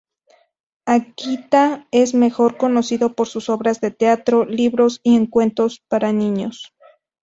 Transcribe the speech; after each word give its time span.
Akita 0.87 1.85
es 1.91 2.15
mejor 2.15 2.57
conocido 2.57 3.13
por 3.13 3.27
sus 3.27 3.49
obras 3.49 3.81
de 3.81 3.91
teatro, 3.91 4.45
libros 4.45 4.99
y 5.03 5.27
cuentos 5.29 5.83
para 5.87 6.11
niños. 6.11 6.73